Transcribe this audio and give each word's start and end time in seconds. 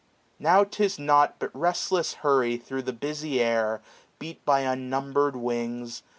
Now 0.39 0.63
'tis 0.63 0.97
nought 0.97 1.35
But 1.37 1.51
restless 1.53 2.15
hurry 2.25 2.57
thro' 2.57 2.81
the 2.81 2.91
busy 2.91 3.39
air, 3.39 3.81
650 4.17 4.17
Beat 4.17 4.45
by 4.45 4.61
unnumber'd 4.63 5.35
wings. 5.35 6.01